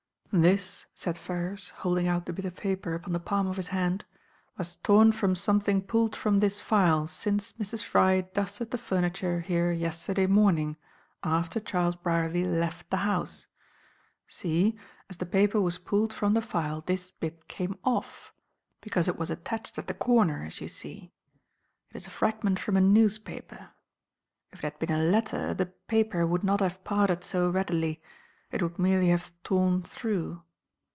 [0.33, 4.05] "This," said Ferrars, holding out the bit of paper upon the palm of his hand,
[4.57, 7.83] "was torn from something pulled from this file since Mrs.
[7.83, 10.77] Fry dusted the furniture here yesterday morning,
[11.21, 13.47] after Charles Brierly left the house.
[14.25, 14.79] See,
[15.09, 18.31] as the paper was pulled from the file this bit came off,
[18.79, 21.11] because it was attached at the corner, as you see.
[21.89, 23.71] It is a fragment from a newspaper.
[24.53, 28.01] If it had been a letter the paper would not have parted so readily;
[28.53, 30.41] it would merely have torn through."